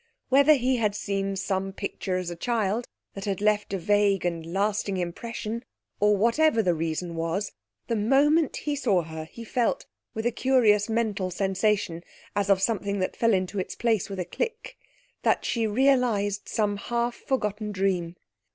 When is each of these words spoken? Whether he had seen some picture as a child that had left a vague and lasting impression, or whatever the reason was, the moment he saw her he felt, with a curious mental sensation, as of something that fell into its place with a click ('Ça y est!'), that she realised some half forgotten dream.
Whether 0.29 0.55
he 0.55 0.77
had 0.77 0.95
seen 0.95 1.35
some 1.35 1.73
picture 1.73 2.17
as 2.17 2.31
a 2.31 2.35
child 2.35 2.87
that 3.13 3.25
had 3.25 3.39
left 3.39 3.71
a 3.71 3.77
vague 3.77 4.25
and 4.25 4.43
lasting 4.51 4.97
impression, 4.97 5.63
or 5.99 6.17
whatever 6.17 6.63
the 6.63 6.73
reason 6.73 7.15
was, 7.15 7.51
the 7.85 7.95
moment 7.95 8.55
he 8.65 8.75
saw 8.75 9.03
her 9.03 9.25
he 9.25 9.43
felt, 9.43 9.85
with 10.15 10.25
a 10.25 10.31
curious 10.31 10.89
mental 10.89 11.29
sensation, 11.29 12.03
as 12.35 12.49
of 12.49 12.63
something 12.63 12.97
that 12.97 13.15
fell 13.15 13.31
into 13.31 13.59
its 13.59 13.75
place 13.75 14.09
with 14.09 14.19
a 14.19 14.25
click 14.25 14.73
('Ça 14.73 14.73
y 14.73 14.73
est!'), 14.73 15.21
that 15.21 15.45
she 15.45 15.67
realised 15.67 16.49
some 16.49 16.77
half 16.77 17.13
forgotten 17.17 17.71
dream. 17.71 18.15